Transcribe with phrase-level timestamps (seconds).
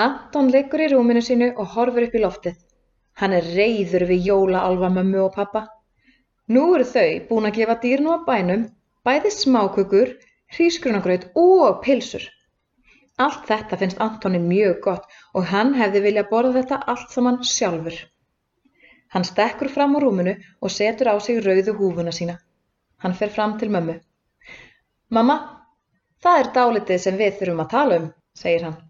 [0.00, 2.54] Anton liggur í rúminu sínu og horfir upp í loftið.
[3.20, 5.66] Hann er reyður við jólaálfa mömmu og pappa.
[6.48, 8.62] Nú eru þau búin að gefa dýrnum á bænum
[9.04, 10.14] bæði smákukur,
[10.56, 12.24] hrísgrunagraut og pilsur.
[13.20, 17.98] Allt þetta finnst Antoni mjög gott og hann hefði viljað borða þetta allt saman sjálfur.
[19.12, 22.38] Hann stekkur fram á rúminu og setur á sig rauðu húfuna sína.
[23.04, 23.98] Hann fer fram til mömmu.
[25.10, 25.36] Mamma,
[26.24, 28.80] það er dálitið sem við þurfum að tala um, segir hann.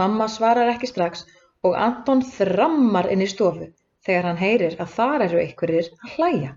[0.00, 1.26] Mamma svarar ekki strax
[1.68, 3.68] og Anton þrammar inn í stofu
[4.06, 6.52] þegar hann heyrir að þar eru einhverjir að hlæja.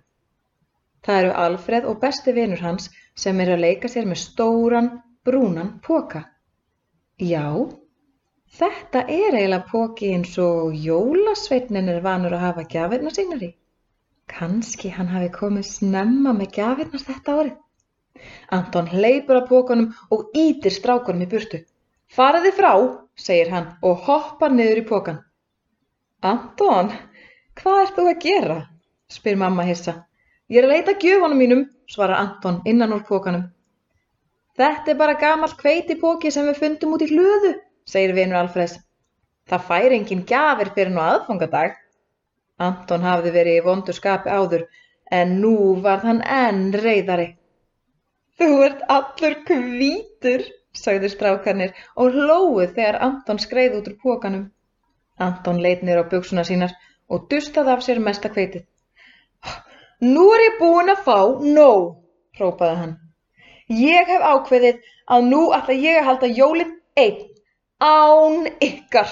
[1.06, 2.88] Það eru Alfreð og besti vinur hans
[3.24, 4.88] sem eru að leika sér með stóran,
[5.28, 6.24] brúnan póka.
[7.22, 7.46] Já,
[8.60, 13.52] þetta er eiginlega póki eins og jólasveitnin er vanur að hafa gjafirna sínar í.
[14.32, 17.56] Kanski hann hafi komið snemma með gjafirnar þetta árið.
[18.58, 21.62] Anton hleypur að pókanum og ítir strákunum í burtu.
[22.16, 22.72] Fariði frá,
[23.20, 25.18] segir hann og hoppar niður í pókan.
[26.24, 26.94] Anton,
[27.60, 28.56] hvað ert þú að gera?
[29.12, 29.98] spyr mamma hissa.
[30.48, 33.44] Ég er að leita gjöfunum mínum, svarar Anton innan úr pókanum.
[34.56, 37.52] Þetta er bara gamall kveitipóki sem við fundum út í hlöðu,
[37.84, 38.78] segir vinur Alfreds.
[39.52, 41.76] Það fær engin gjafir fyrir nú aðfangadag.
[42.64, 44.64] Anton hafði verið í vondu skapi áður
[45.12, 47.34] en nú varð hann enn reyðari.
[48.40, 50.48] Þú ert allur hvítur,
[50.80, 54.46] sagði strákarnir og hlóið þegar Anton skreið út úr pókanum.
[55.18, 56.76] Anton leit niður á buksuna sínar
[57.10, 58.66] og dustaði af sér mesta kveitið.
[60.04, 61.86] Nú er ég búinn að fá nóg,
[62.38, 62.96] hrópaði hann.
[63.72, 64.82] Ég hef ákveðið
[65.16, 67.22] að nú ætla ég að halda jólin einn,
[67.80, 69.10] án ykkar.